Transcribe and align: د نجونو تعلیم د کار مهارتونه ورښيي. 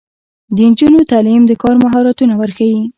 د 0.55 0.57
نجونو 0.69 0.99
تعلیم 1.11 1.41
د 1.47 1.51
کار 1.61 1.75
مهارتونه 1.83 2.33
ورښيي. 2.37 2.81